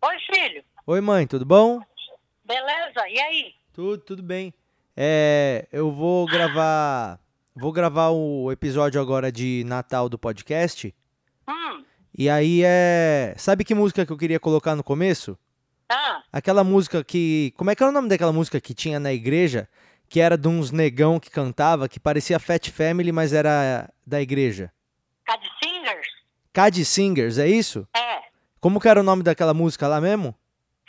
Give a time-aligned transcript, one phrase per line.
[0.00, 0.64] Oi, filho.
[0.86, 1.80] Oi, mãe, tudo bom?
[2.44, 3.08] Beleza?
[3.08, 3.54] E aí?
[3.72, 4.54] Tudo, tudo bem.
[4.96, 7.20] É, eu vou gravar,
[7.54, 10.94] vou gravar o episódio agora de Natal do podcast.
[11.48, 11.84] Hum.
[12.16, 15.38] E aí é, sabe que música que eu queria colocar no começo?
[15.90, 19.12] Ah, Aquela música que, como é que era o nome daquela música que tinha na
[19.12, 19.68] igreja,
[20.08, 24.72] que era de uns negão que cantava, que parecia Fat Family, mas era da igreja.
[25.24, 26.08] Cad Singers?
[26.52, 27.86] Cad Singers, é isso?
[27.96, 28.27] É.
[28.60, 30.34] Como que era o nome daquela música lá mesmo?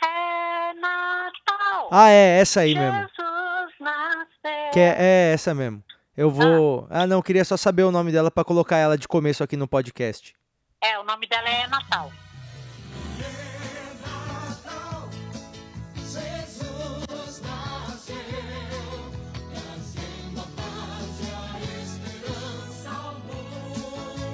[0.02, 1.88] É Natal.
[1.90, 2.98] Ah, é essa aí mesmo.
[3.00, 4.70] Jesus nasceu.
[4.72, 5.82] Que é, é essa mesmo.
[6.16, 6.86] Eu vou.
[6.90, 9.68] Ah, não, queria só saber o nome dela pra colocar ela de começo aqui no
[9.68, 10.34] podcast.
[10.82, 12.10] É, o nome dela é Natal.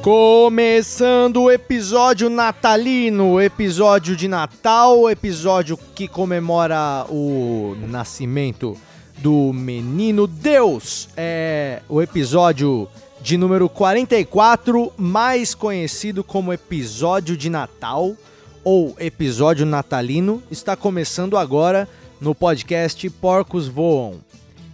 [0.06, 8.76] Começando o episódio natalino, episódio de Natal, episódio que comemora o nascimento
[9.18, 11.09] do menino Deus.
[11.16, 12.87] É o episódio
[13.21, 18.15] de número 44, mais conhecido como episódio de Natal
[18.63, 21.88] ou episódio natalino, está começando agora
[22.20, 24.20] no podcast Porcos Voam.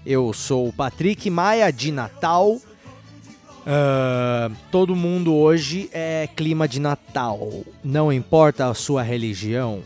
[0.04, 2.58] Eu sou o Patrick Maia de Natal.
[3.64, 7.48] Ah, todo mundo hoje é clima de Natal.
[7.82, 9.82] Não importa a sua religião,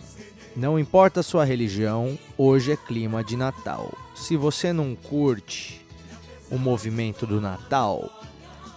[0.55, 3.93] não importa a sua religião, hoje é clima de Natal.
[4.15, 5.85] Se você não curte
[6.51, 8.11] o movimento do Natal,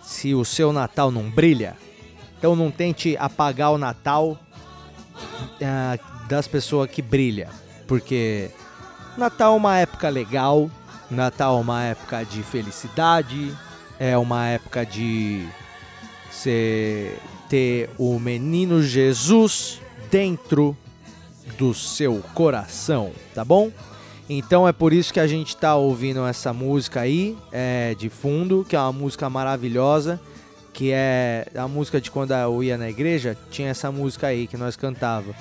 [0.03, 1.77] se o seu Natal não brilha,
[2.37, 4.37] então não tente apagar o Natal
[5.63, 7.49] ah, das pessoas que brilha,
[7.87, 8.51] porque
[9.17, 10.69] Natal é uma época legal,
[11.09, 13.55] Natal é uma época de felicidade,
[13.99, 15.45] é uma época de
[16.31, 17.15] você
[17.49, 20.75] ter o menino Jesus dentro
[21.57, 23.71] do seu coração, tá bom?
[24.29, 28.65] Então é por isso que a gente tá ouvindo essa música aí, é, de fundo,
[28.67, 30.21] que é uma música maravilhosa,
[30.71, 34.55] que é a música de quando eu ia na igreja, tinha essa música aí que
[34.55, 35.33] nós cantava.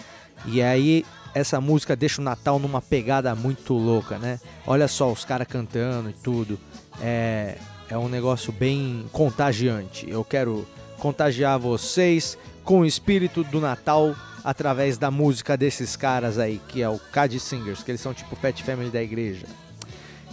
[0.46, 1.04] E aí
[1.34, 4.40] essa música deixa o Natal numa pegada muito louca, né?
[4.66, 6.58] Olha só os caras cantando e tudo.
[7.00, 7.58] É,
[7.88, 10.08] é um negócio bem contagiante.
[10.08, 10.66] Eu quero
[10.98, 16.88] contagiar vocês com o espírito do Natal através da música desses caras aí, que é
[16.88, 19.46] o Cad Singers, que eles são tipo Fat Family da igreja.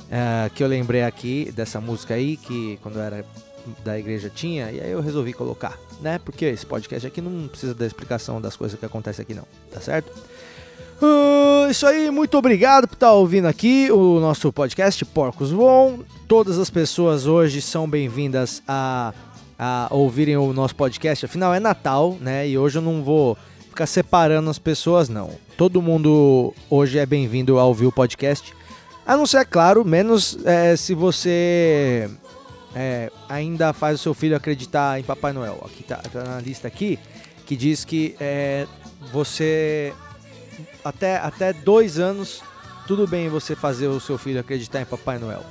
[0.10, 3.26] É, que eu lembrei aqui dessa música aí, que quando eu era
[3.84, 6.20] da igreja tinha, e aí eu resolvi colocar, né?
[6.24, 9.82] Porque esse podcast aqui não precisa da explicação das coisas que acontecem aqui não, tá
[9.82, 10.12] certo?
[11.02, 16.06] Ah, isso aí, muito obrigado por estar ouvindo aqui o nosso podcast Porcos Voam.
[16.28, 19.14] Todas as pessoas hoje são bem-vindas a,
[19.60, 21.26] a ouvirem o nosso podcast.
[21.26, 22.48] Afinal, é Natal, né?
[22.48, 23.38] E hoje eu não vou
[23.70, 25.32] ficar separando as pessoas, não.
[25.58, 28.54] Todo mundo hoje é bem-vindo a ouvir o podcast.
[29.06, 32.10] A não ser, é claro, menos é, se você
[32.74, 35.62] é, ainda faz o seu filho acreditar em Papai Noel.
[35.66, 36.98] Aqui tá, tá na lista aqui
[37.46, 38.66] que diz que é,
[39.12, 39.94] você
[40.84, 42.44] até, até dois anos,
[42.88, 45.44] tudo bem você fazer o seu filho acreditar em Papai Noel.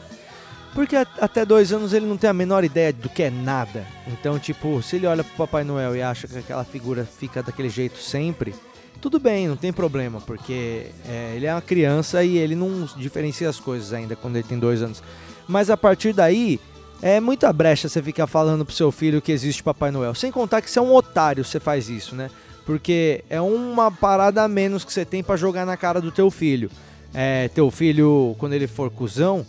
[0.75, 3.87] Porque até dois anos ele não tem a menor ideia do que é nada.
[4.09, 7.69] Então, tipo, se ele olha pro Papai Noel e acha que aquela figura fica daquele
[7.69, 8.53] jeito sempre,
[9.00, 13.48] tudo bem, não tem problema, porque é, ele é uma criança e ele não diferencia
[13.48, 15.03] as coisas ainda quando ele tem dois anos.
[15.47, 16.59] Mas a partir daí,
[17.03, 20.14] é muita brecha você ficar falando pro seu filho que existe Papai Noel.
[20.14, 22.31] Sem contar que você é um otário você faz isso, né?
[22.64, 26.30] Porque é uma parada a menos que você tem pra jogar na cara do teu
[26.30, 26.70] filho.
[27.12, 29.47] É, teu filho, quando ele for cuzão,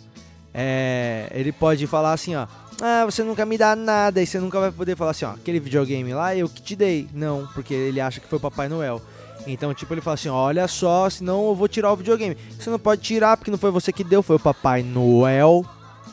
[0.52, 2.46] é, ele pode falar assim, ó.
[2.80, 4.22] Ah, você nunca me dá nada.
[4.22, 5.30] E você nunca vai poder falar assim, ó.
[5.30, 7.08] Aquele videogame lá, eu que te dei.
[7.14, 9.00] Não, porque ele acha que foi Papai Noel.
[9.46, 12.36] Então, tipo, ele fala assim, olha só, senão eu vou tirar o videogame.
[12.58, 15.64] Você não pode tirar, porque não foi você que deu, foi o Papai Noel.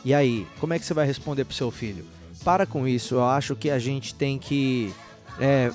[0.04, 2.04] E aí, como é que você vai responder pro seu filho?
[2.44, 4.92] Para com isso, eu acho que a gente tem que...
[5.40, 5.72] É,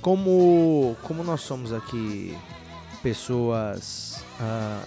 [0.00, 2.36] como, como nós somos aqui
[3.02, 4.82] pessoas ah,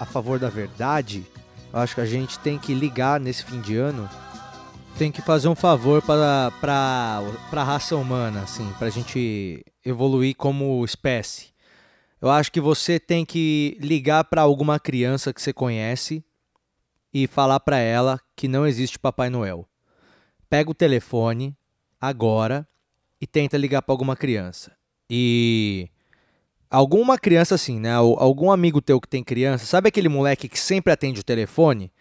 [0.00, 1.26] a favor da verdade,
[1.72, 4.08] eu acho que a gente tem que ligar nesse fim de ano,
[4.98, 10.34] tem que fazer um favor para para a raça humana, assim, para a gente evoluir
[10.36, 11.50] como espécie.
[12.20, 16.22] Eu acho que você tem que ligar para alguma criança que você conhece
[17.14, 19.66] e falar para ela que não existe Papai Noel.
[20.48, 21.56] Pega o telefone
[22.00, 22.68] agora
[23.20, 24.72] e tenta ligar para alguma criança.
[25.08, 25.88] E
[26.70, 27.92] alguma criança assim, né?
[27.92, 31.92] Al- Algum amigo teu que tem criança, sabe aquele moleque que sempre atende o telefone?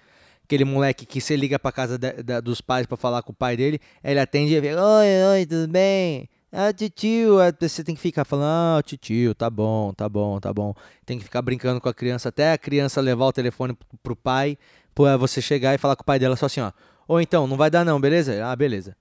[0.44, 3.36] Aquele moleque que você liga pra casa da- da- dos pais pra falar com o
[3.36, 6.28] pai dele, ele atende e vem, oi, oi, tudo bem?
[6.52, 10.52] Ah, titio, é, você tem que ficar falando, ah, titio, tá bom, tá bom, tá
[10.52, 10.74] bom.
[11.06, 14.58] Tem que ficar brincando com a criança até a criança levar o telefone pro pai,
[14.96, 16.72] pra você chegar e falar com o pai dela só assim, ó.
[17.08, 18.44] Ou então, não vai dar não, beleza?
[18.44, 18.96] Ah, beleza.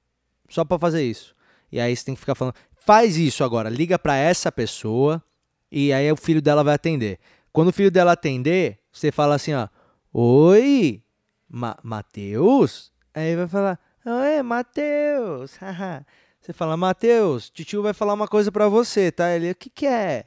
[0.50, 1.34] Só pra fazer isso.
[1.70, 5.22] E aí você tem que ficar falando, faz isso agora, liga pra essa pessoa
[5.70, 7.18] e aí o filho dela vai atender.
[7.52, 9.68] Quando o filho dela atender, você fala assim, ó.
[10.12, 11.02] Oi,
[11.48, 12.92] Ma Matheus?
[13.14, 15.58] Aí vai falar, oi, Matheus.
[16.40, 19.30] você fala, Matheus, tio vai falar uma coisa pra você, tá?
[19.30, 20.24] Ele, o que que é?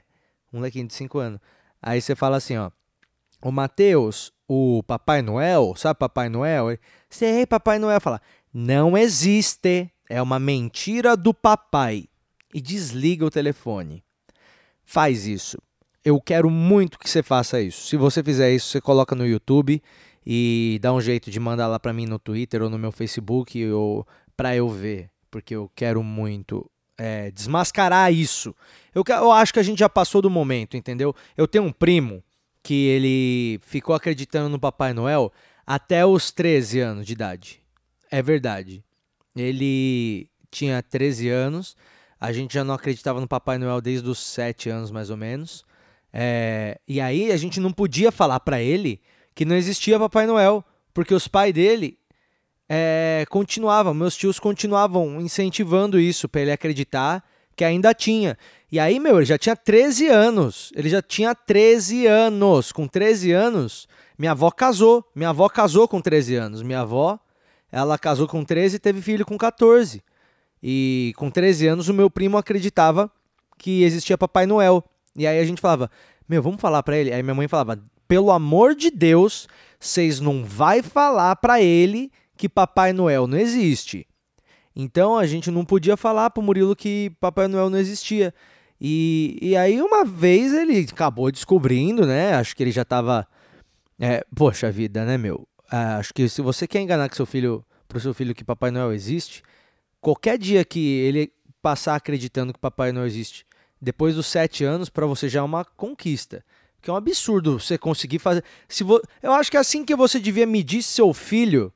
[0.51, 1.39] Um molequinho de 5 anos.
[1.81, 2.71] Aí você fala assim, ó.
[3.41, 6.77] O Matheus, o Papai Noel, sabe Papai Noel?
[7.09, 7.99] Sei, Papai Noel.
[7.99, 8.21] Fala,
[8.53, 9.91] não existe.
[10.11, 12.05] É uma mentira do papai.
[12.53, 14.03] E desliga o telefone.
[14.83, 15.57] Faz isso.
[16.03, 17.87] Eu quero muito que você faça isso.
[17.87, 19.81] Se você fizer isso, você coloca no YouTube
[20.25, 23.65] e dá um jeito de mandar lá para mim no Twitter ou no meu Facebook
[23.71, 24.05] ou
[24.35, 28.53] para eu ver, porque eu quero muito é, desmascarar isso.
[28.93, 31.15] Eu, eu acho que a gente já passou do momento, entendeu?
[31.37, 32.21] Eu tenho um primo
[32.61, 35.31] que ele ficou acreditando no Papai Noel
[35.65, 37.61] até os 13 anos de idade.
[38.11, 38.83] É verdade.
[39.35, 41.75] Ele tinha 13 anos,
[42.19, 45.65] a gente já não acreditava no Papai Noel desde os 7 anos mais ou menos.
[46.13, 49.01] É, e aí a gente não podia falar para ele
[49.33, 50.63] que não existia Papai Noel,
[50.93, 51.97] porque os pais dele
[52.67, 57.23] é, continuavam, meus tios continuavam incentivando isso para ele acreditar
[57.55, 58.37] que ainda tinha.
[58.71, 60.71] E aí, meu, ele já tinha 13 anos.
[60.75, 62.71] Ele já tinha 13 anos.
[62.71, 63.87] Com 13 anos,
[64.17, 65.05] minha avó casou.
[65.13, 66.63] Minha avó casou com 13 anos.
[66.63, 67.19] Minha avó,
[67.71, 70.03] ela casou com 13 e teve filho com 14.
[70.61, 73.09] E com 13 anos, o meu primo acreditava
[73.57, 74.83] que existia Papai Noel.
[75.15, 75.89] E aí a gente falava,
[76.27, 77.13] meu, vamos falar para ele.
[77.13, 79.47] Aí minha mãe falava, pelo amor de Deus,
[79.79, 84.07] vocês não vai falar para ele que Papai Noel não existe.
[84.75, 88.33] Então a gente não podia falar pro Murilo que Papai Noel não existia.
[88.79, 92.33] E, e aí uma vez ele acabou descobrindo, né?
[92.33, 93.27] Acho que ele já tava.
[93.99, 95.47] É, poxa vida, né, meu?
[95.71, 98.71] Ah, acho que se você quer enganar que seu filho, pro seu filho que Papai
[98.71, 99.41] Noel existe,
[100.01, 101.31] qualquer dia que ele
[101.61, 103.45] passar acreditando que Papai Noel existe
[103.81, 106.43] depois dos sete anos, para você já é uma conquista.
[106.81, 108.43] Que é um absurdo você conseguir fazer.
[108.67, 109.01] Se vo...
[109.23, 111.71] Eu acho que é assim que você devia medir seu filho.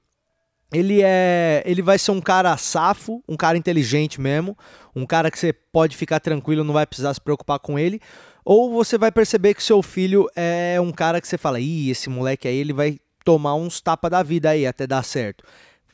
[0.73, 1.63] Ele é.
[1.65, 4.57] Ele vai ser um cara safo, um cara inteligente mesmo,
[4.95, 8.01] um cara que você pode ficar tranquilo, não vai precisar se preocupar com ele.
[8.43, 12.09] Ou você vai perceber que seu filho é um cara que você fala, ih, esse
[12.09, 15.43] moleque aí, ele vai tomar uns tapas da vida aí até dar certo.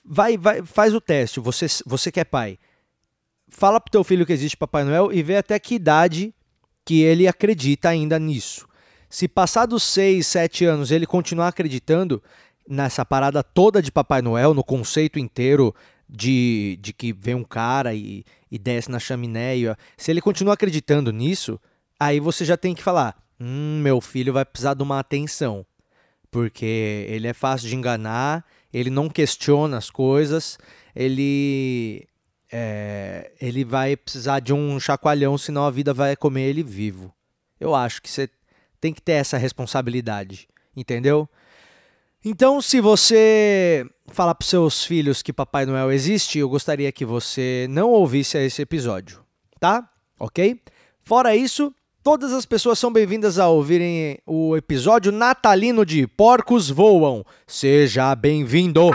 [0.06, 1.40] Vai, vai, faz o teste.
[1.40, 2.60] Você, você que é pai
[3.52, 6.34] fala pro teu filho que existe Papai Noel e vê até que idade
[6.84, 8.68] que ele acredita ainda nisso.
[9.10, 12.24] Se passar dos 6, 7 anos ele continuar acreditando
[12.68, 15.76] nessa parada toda de Papai Noel, no conceito inteiro
[16.10, 19.54] de, de que vem um cara e, e desce na chaminé,
[19.98, 21.60] se ele continuar acreditando nisso,
[22.00, 25.66] aí você já tem que falar: hum, meu filho vai precisar de uma atenção.
[26.32, 30.58] Porque ele é fácil de enganar, ele não questiona as coisas,
[30.96, 32.08] ele
[32.52, 37.14] é, ele vai precisar de um chacoalhão, senão a vida vai comer ele vivo.
[37.60, 38.30] Eu acho que você
[38.80, 41.30] tem que ter essa responsabilidade, entendeu?
[42.24, 47.68] Então, se você falar para seus filhos que Papai Noel existe, eu gostaria que você
[47.70, 49.24] não ouvisse esse episódio,
[49.60, 49.90] tá?
[50.20, 50.62] Ok?
[51.02, 57.24] Fora isso, todas as pessoas são bem-vindas a ouvirem o episódio natalino de Porcos Voam.
[57.46, 58.90] Seja bem-vindo!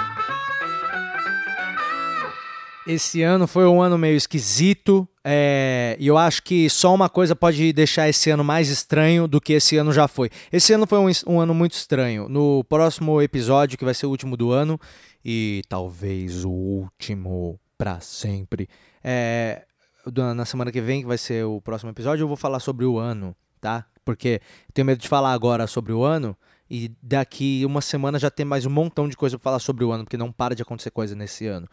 [2.87, 5.09] Esse ano foi um ano meio esquisito.
[5.25, 9.41] É, e eu acho que só uma coisa pode deixar esse ano mais estranho do
[9.41, 10.31] que esse ano já foi.
[10.53, 12.29] Esse ano foi um, um ano muito estranho.
[12.29, 14.81] No próximo episódio, que vai ser o último do ano,
[15.25, 18.69] e talvez o último para sempre,
[19.03, 19.65] é,
[20.35, 22.99] na semana que vem, que vai ser o próximo episódio, eu vou falar sobre o
[22.99, 23.87] ano, tá?
[24.05, 24.41] Porque
[24.73, 26.37] tenho medo de falar agora sobre o ano
[26.71, 29.93] e daqui uma semana já tem mais um montão de coisa para falar sobre o
[29.93, 31.69] ano, porque não para de acontecer coisa nesse ano.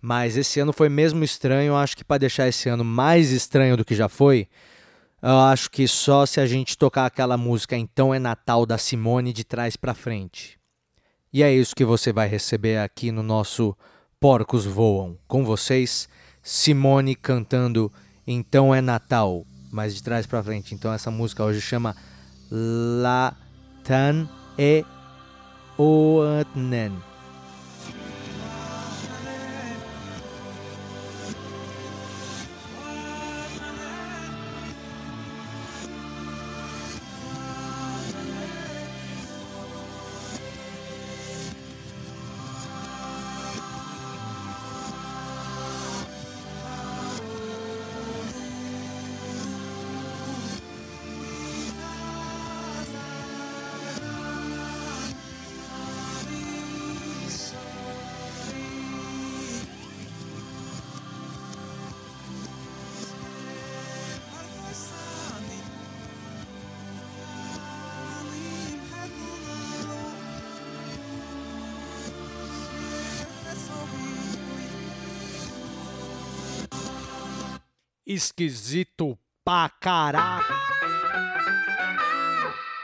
[0.00, 1.74] Mas esse ano foi mesmo estranho.
[1.76, 4.48] Acho que para deixar esse ano mais estranho do que já foi,
[5.22, 9.32] eu acho que só se a gente tocar aquela música Então é Natal da Simone
[9.32, 10.58] de trás para frente.
[11.32, 13.76] E é isso que você vai receber aqui no nosso
[14.18, 15.18] Porcos Voam.
[15.28, 16.08] Com vocês,
[16.42, 17.92] Simone cantando
[18.26, 20.74] Então é Natal, mas de trás para frente.
[20.74, 21.96] Então essa música hoje chama
[22.50, 23.34] La
[23.84, 24.28] Tan
[24.58, 24.84] e
[25.76, 27.09] Oatnen.
[78.12, 80.44] Esquisito pra caralho.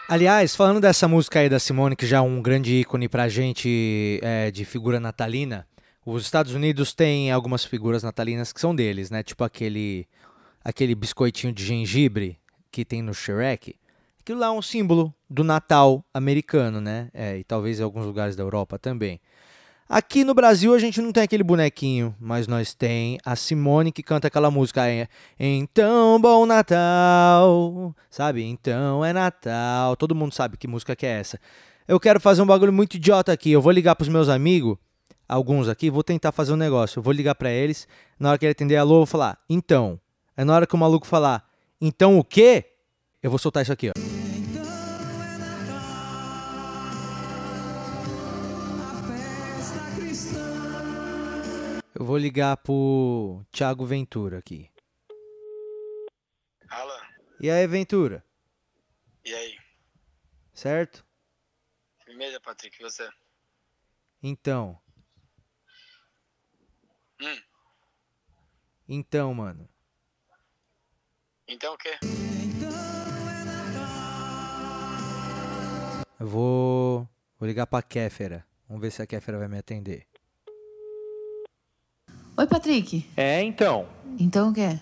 [0.08, 4.20] Aliás, falando dessa música aí da Simone, que já é um grande ícone pra gente
[4.22, 5.66] é, de figura natalina,
[6.04, 9.24] os Estados Unidos têm algumas figuras natalinas que são deles, né?
[9.24, 10.06] Tipo aquele,
[10.64, 12.38] aquele biscoitinho de gengibre
[12.70, 13.74] que tem no Shrek.
[14.20, 17.08] Aquilo lá é um símbolo do Natal americano, né?
[17.12, 19.20] É, e talvez em alguns lugares da Europa também.
[19.88, 24.02] Aqui no Brasil a gente não tem aquele bonequinho, mas nós tem a Simone que
[24.02, 25.06] canta aquela música é,
[25.38, 28.42] Então Bom Natal, sabe?
[28.42, 29.94] Então é Natal.
[29.94, 31.38] Todo mundo sabe que música que é essa.
[31.86, 33.52] Eu quero fazer um bagulho muito idiota aqui.
[33.52, 34.76] Eu vou ligar pros meus amigos,
[35.28, 36.98] alguns aqui, vou tentar fazer um negócio.
[36.98, 37.86] Eu vou ligar para eles,
[38.18, 40.00] na hora que ele atender alô, eu vou falar: "Então".
[40.36, 41.48] É na hora que o maluco falar:
[41.80, 42.64] "Então o quê?",
[43.22, 44.25] eu vou soltar isso aqui, ó.
[51.98, 54.70] Eu vou ligar pro Thiago Ventura aqui.
[56.68, 56.92] Alô,
[57.40, 58.24] E aí, Ventura?
[59.24, 59.56] e aí?
[60.52, 61.04] Certo?
[62.04, 63.08] Firmeza, Patrick, você?
[64.22, 64.78] Então.
[67.20, 67.42] Hum,
[68.88, 69.68] Então, mano.
[71.48, 71.98] então o quê?
[76.20, 77.08] Eu vou.
[77.38, 78.46] Vou ligar pra Kéfera.
[78.68, 80.06] Vamos ver se a Kéfera vai me atender.
[82.38, 83.06] Oi, Patrick.
[83.16, 83.86] É, então.
[84.18, 84.78] Então o quê?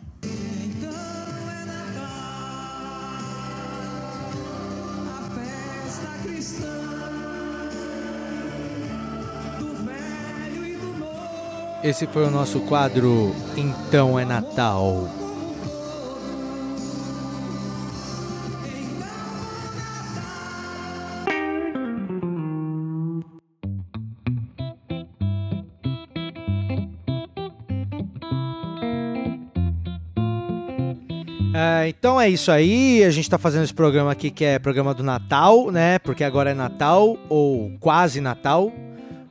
[11.85, 15.24] Esse foi o nosso quadro Então é Natal.
[32.05, 35.03] Então é isso aí, a gente tá fazendo esse programa aqui que é programa do
[35.03, 35.99] Natal, né?
[35.99, 38.71] Porque agora é Natal, ou quase Natal,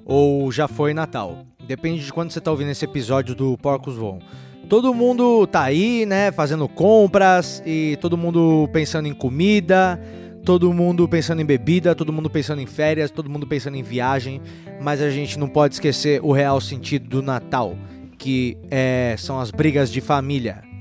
[0.03, 1.45] ou já foi Natal.
[1.67, 4.17] Depende de quando você tá ouvindo esse episódio do Porcos Voam.
[4.67, 10.01] Todo mundo tá aí, né, fazendo compras e todo mundo pensando em comida,
[10.43, 14.41] todo mundo pensando em bebida, todo mundo pensando em férias, todo mundo pensando em viagem,
[14.81, 17.77] mas a gente não pode esquecer o real sentido do Natal,
[18.17, 20.72] que é, são as brigas de família.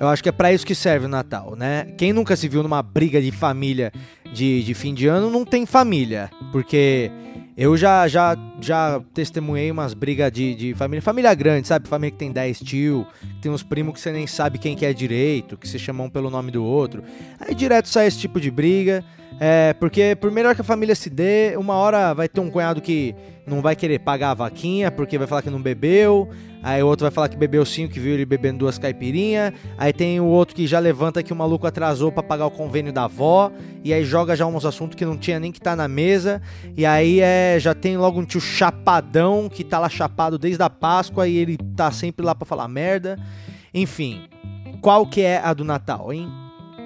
[0.00, 1.84] Eu acho que é pra isso que serve o Natal, né?
[1.98, 3.92] Quem nunca se viu numa briga de família
[4.32, 6.30] de, de fim de ano não tem família.
[6.50, 7.10] Porque
[7.54, 11.02] eu já já, já testemunhei umas brigas de, de família.
[11.02, 11.86] Família grande, sabe?
[11.86, 14.86] Família que tem 10 tio, que tem uns primos que você nem sabe quem que
[14.86, 17.04] é direito, que se chamam um pelo nome do outro.
[17.38, 19.04] Aí direto sai esse tipo de briga.
[19.42, 22.82] É, porque por melhor que a família se dê, uma hora vai ter um cunhado
[22.82, 23.14] que
[23.46, 26.28] não vai querer pagar a vaquinha porque vai falar que não bebeu.
[26.62, 29.54] Aí o outro vai falar que bebeu cinco, que viu ele bebendo duas caipirinhas.
[29.78, 32.92] Aí tem o outro que já levanta que o maluco atrasou pra pagar o convênio
[32.92, 33.50] da avó.
[33.82, 36.42] E aí joga já uns assuntos que não tinha nem que tá na mesa.
[36.76, 40.68] E aí é, já tem logo um tio chapadão que tá lá chapado desde a
[40.68, 43.18] Páscoa e ele tá sempre lá pra falar merda.
[43.72, 44.20] Enfim,
[44.82, 46.28] qual que é a do Natal, hein?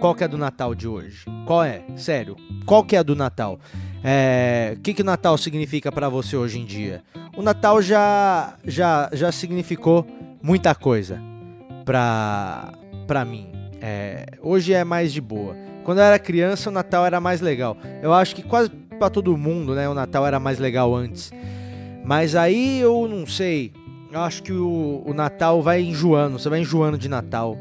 [0.00, 1.24] Qual que é a do Natal de hoje?
[1.46, 1.82] Qual é?
[1.96, 2.36] Sério,
[2.66, 3.58] qual que é a do Natal?
[4.02, 7.02] É, o que, que o Natal significa pra você hoje em dia?
[7.36, 10.06] O Natal já, já, já significou
[10.42, 11.20] muita coisa
[11.84, 12.72] pra,
[13.06, 13.50] pra mim.
[13.80, 15.56] É, hoje é mais de boa.
[15.84, 17.76] Quando eu era criança, o Natal era mais legal.
[18.02, 19.88] Eu acho que quase pra todo mundo, né?
[19.88, 21.32] O Natal era mais legal antes.
[22.04, 23.72] Mas aí eu não sei.
[24.12, 26.38] Eu acho que o, o Natal vai enjoando.
[26.38, 27.56] Você vai enjoando de Natal.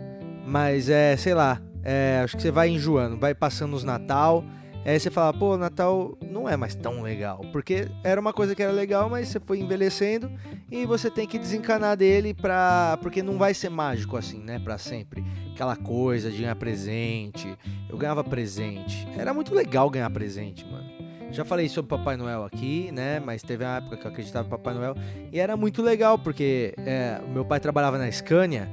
[0.45, 1.59] Mas é, sei lá.
[1.83, 3.17] É, acho que você vai enjoando.
[3.17, 4.43] Vai passando os Natal.
[4.85, 7.41] Aí você fala, pô, Natal não é mais tão legal.
[7.51, 10.29] Porque era uma coisa que era legal, mas você foi envelhecendo
[10.69, 12.97] e você tem que desencanar dele pra.
[13.01, 14.59] Porque não vai ser mágico assim, né?
[14.59, 15.23] Pra sempre.
[15.53, 17.57] Aquela coisa de ganhar presente.
[17.89, 19.07] Eu ganhava presente.
[19.17, 20.91] Era muito legal ganhar presente, mano.
[21.31, 23.19] Já falei sobre Papai Noel aqui, né?
[23.19, 24.95] Mas teve uma época que eu acreditava em Papai Noel.
[25.31, 28.69] E era muito legal, porque é, meu pai trabalhava na Scania.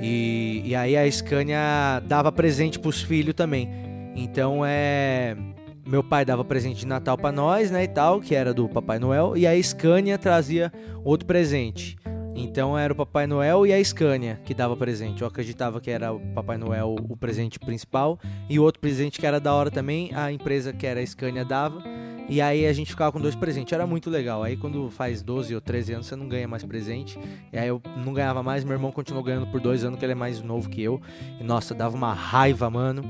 [0.00, 3.68] E, e aí a Scania dava presente pros filhos também.
[4.14, 5.36] Então é.
[5.84, 9.00] Meu pai dava presente de Natal pra nós, né, e tal, que era do Papai
[9.00, 10.72] Noel, e a Scania trazia
[11.04, 11.96] outro presente.
[12.34, 15.22] Então era o Papai Noel e a Scania que dava presente.
[15.22, 18.18] Eu acreditava que era o Papai Noel o presente principal
[18.48, 21.44] e o outro presente que era da hora também, a empresa que era a Scania
[21.44, 21.82] dava.
[22.28, 24.42] E aí a gente ficava com dois presentes, era muito legal.
[24.42, 27.18] Aí quando faz 12 ou 13 anos você não ganha mais presente.
[27.52, 30.12] E aí eu não ganhava mais, meu irmão continuou ganhando por dois anos, que ele
[30.12, 31.00] é mais novo que eu.
[31.40, 33.02] E nossa, dava uma raiva, mano.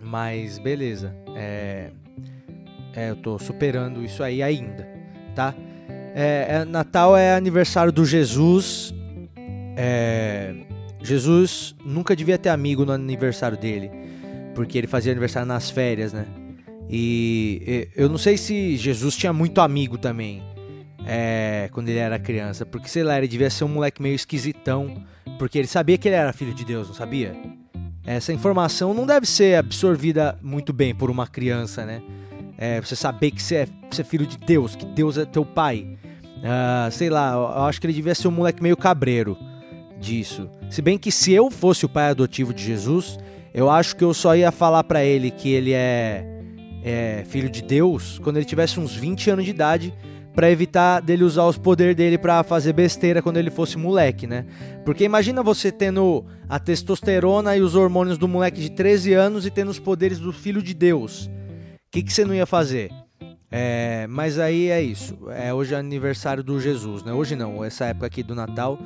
[0.00, 1.14] Mas beleza.
[1.34, 1.90] É,
[2.94, 4.88] é, eu tô superando isso aí ainda,
[5.34, 5.54] tá?
[6.14, 8.94] É, é- Natal é aniversário do Jesus.
[9.76, 10.54] É,
[11.02, 13.90] Jesus nunca devia ter amigo no aniversário dele,
[14.54, 16.26] porque ele fazia aniversário nas férias, né?
[16.96, 20.40] E eu não sei se Jesus tinha muito amigo também,
[21.04, 25.04] é, quando ele era criança, porque sei lá, ele devia ser um moleque meio esquisitão,
[25.36, 27.34] porque ele sabia que ele era filho de Deus, não sabia?
[28.06, 32.00] Essa informação não deve ser absorvida muito bem por uma criança, né?
[32.56, 35.44] É, você saber que você é, você é filho de Deus, que Deus é teu
[35.44, 35.98] pai.
[36.36, 39.36] Uh, sei lá, eu acho que ele devia ser um moleque meio cabreiro
[39.98, 40.48] disso.
[40.70, 43.18] Se bem que se eu fosse o pai adotivo de Jesus,
[43.52, 46.33] eu acho que eu só ia falar para ele que ele é,
[46.84, 49.94] é, filho de Deus quando ele tivesse uns 20 anos de idade,
[50.34, 54.44] para evitar dele usar os poderes dele para fazer besteira quando ele fosse moleque, né?
[54.84, 59.50] Porque imagina você tendo a testosterona e os hormônios do moleque de 13 anos e
[59.50, 61.26] tendo os poderes do filho de Deus.
[61.26, 61.30] O
[61.92, 62.90] que, que você não ia fazer?
[63.48, 65.16] É, mas aí é isso.
[65.30, 67.12] É, hoje é aniversário do Jesus, né?
[67.12, 68.76] Hoje não, essa época aqui do Natal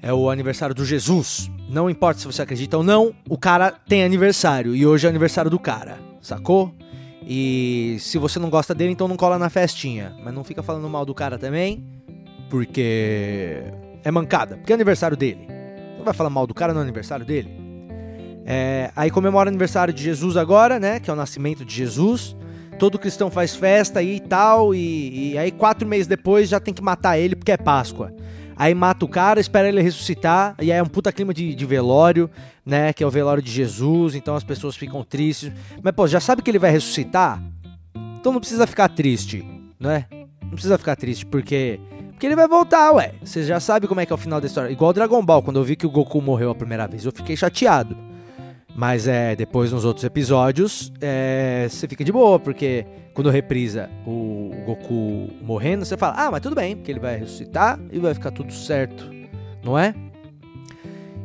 [0.00, 1.50] é o aniversário do Jesus.
[1.68, 5.50] Não importa se você acredita ou não, o cara tem aniversário e hoje é aniversário
[5.50, 6.72] do cara, sacou?
[7.30, 10.16] E se você não gosta dele, então não cola na festinha.
[10.24, 11.84] Mas não fica falando mal do cara também,
[12.48, 13.64] porque
[14.02, 15.46] é mancada, porque é aniversário dele.
[15.98, 17.50] Não vai falar mal do cara no aniversário dele.
[18.46, 20.98] É, aí comemora o aniversário de Jesus agora, né?
[20.98, 22.34] Que é o nascimento de Jesus
[22.78, 26.82] todo cristão faz festa e tal, e, e, aí quatro meses depois já tem que
[26.82, 28.14] matar ele porque é Páscoa.
[28.58, 31.64] Aí mata o cara, espera ele ressuscitar, e aí é um puta clima de, de
[31.64, 32.28] velório,
[32.66, 32.92] né?
[32.92, 35.52] Que é o velório de Jesus, então as pessoas ficam tristes.
[35.80, 37.40] Mas, pô, já sabe que ele vai ressuscitar?
[38.18, 39.46] Então não precisa ficar triste,
[39.78, 40.06] né?
[40.42, 41.78] Não precisa ficar triste, porque.
[42.10, 43.12] Porque ele vai voltar, ué.
[43.22, 44.72] Você já sabe como é que é o final da história.
[44.72, 47.12] Igual o Dragon Ball, quando eu vi que o Goku morreu a primeira vez, eu
[47.12, 47.96] fiquei chateado.
[48.78, 54.52] Mas é, depois nos outros episódios, é, você fica de boa, porque quando reprisa o
[54.64, 58.30] Goku morrendo, você fala, ah, mas tudo bem, porque ele vai ressuscitar e vai ficar
[58.30, 59.10] tudo certo,
[59.64, 59.92] não é?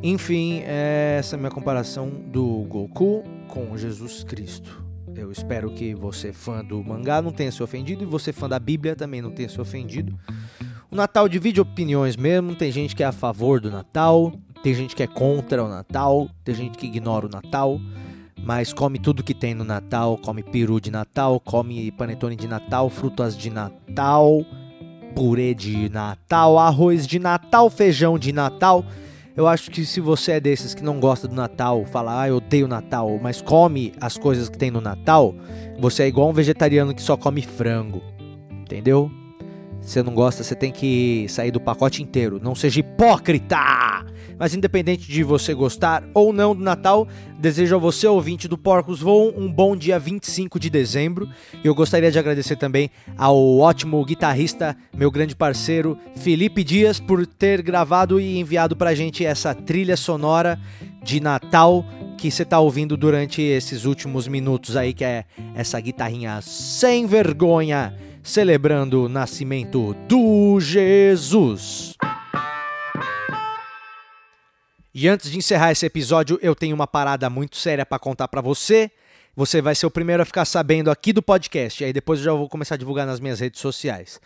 [0.02, 4.84] Enfim, essa é a minha comparação do Goku com Jesus Cristo.
[5.16, 8.58] Eu espero que você, fã do mangá, não tenha se ofendido e você, fã da
[8.58, 10.18] Bíblia, também não tenha se ofendido.
[10.90, 14.34] O Natal divide opiniões mesmo, tem gente que é a favor do Natal,
[14.64, 17.78] tem gente que é contra o Natal, tem gente que ignora o Natal,
[18.42, 22.90] mas come tudo que tem no Natal, come peru de Natal, come panetone de Natal,
[22.90, 24.46] frutas de Natal,
[25.14, 28.86] purê de Natal, arroz de Natal, feijão de Natal.
[29.36, 32.38] Eu acho que se você é desses que não gosta do Natal, fala, ah, eu
[32.38, 35.36] odeio Natal, mas come as coisas que tem no Natal,
[35.78, 38.02] você é igual um vegetariano que só come frango.
[38.62, 39.12] Entendeu?
[39.84, 42.40] Você não gosta, você tem que sair do pacote inteiro.
[42.42, 43.58] Não seja hipócrita!
[44.40, 49.02] Mas independente de você gostar ou não do Natal, desejo a você, ouvinte do Porcos
[49.02, 51.30] Voam, um bom dia 25 de dezembro.
[51.64, 57.28] E eu gostaria de agradecer também ao ótimo guitarrista, meu grande parceiro, Felipe Dias, por
[57.28, 60.60] ter gravado e enviado pra gente essa trilha sonora
[61.04, 61.86] de Natal
[62.18, 67.94] que você tá ouvindo durante esses últimos minutos aí, que é essa guitarrinha sem vergonha
[68.24, 71.94] celebrando o nascimento do Jesus.
[74.96, 78.40] E antes de encerrar esse episódio, eu tenho uma parada muito séria para contar para
[78.40, 78.90] você.
[79.36, 82.34] Você vai ser o primeiro a ficar sabendo aqui do podcast, aí depois eu já
[82.34, 84.22] vou começar a divulgar nas minhas redes sociais.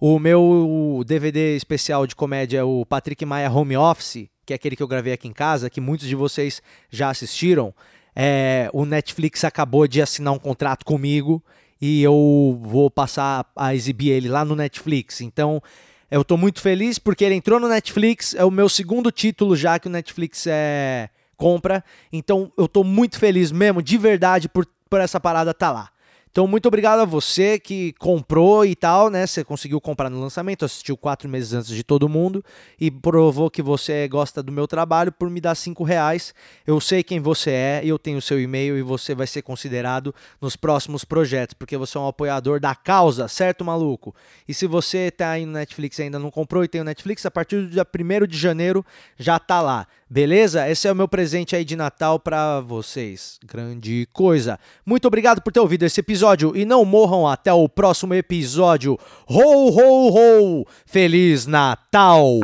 [0.00, 4.76] O meu DVD especial de comédia é o Patrick Maia Home Office, que é aquele
[4.76, 7.74] que eu gravei aqui em casa, que muitos de vocês já assistiram.
[8.14, 11.42] É, o Netflix acabou de assinar um contrato comigo
[11.82, 15.20] e eu vou passar a exibir ele lá no Netflix.
[15.20, 15.60] Então,
[16.08, 19.80] eu estou muito feliz porque ele entrou no Netflix, é o meu segundo título já
[19.80, 21.82] que o Netflix é compra.
[22.12, 25.90] Então, eu estou muito feliz mesmo, de verdade, por, por essa parada estar tá lá.
[26.32, 29.26] Então, muito obrigado a você que comprou e tal, né?
[29.26, 32.42] Você conseguiu comprar no lançamento, assistiu quatro meses antes de todo mundo
[32.80, 36.34] e provou que você gosta do meu trabalho por me dar cinco reais.
[36.66, 40.14] Eu sei quem você é eu tenho o seu e-mail e você vai ser considerado
[40.40, 44.14] nos próximos projetos, porque você é um apoiador da causa, certo, maluco?
[44.48, 47.26] E se você tá aí no Netflix e ainda não comprou e tem o Netflix,
[47.26, 48.82] a partir do dia 1 de janeiro
[49.18, 49.86] já tá lá.
[50.12, 50.68] Beleza?
[50.68, 53.38] Esse é o meu presente aí de Natal para vocês.
[53.46, 54.60] Grande coisa.
[54.84, 58.96] Muito obrigado por ter ouvido esse episódio e não morram até o próximo episódio.
[59.26, 60.66] Ho, ho, ho!
[60.86, 62.38] Feliz Natal!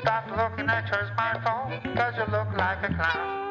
[0.00, 3.45] Stop looking at your smartphone, cause you look like a clown.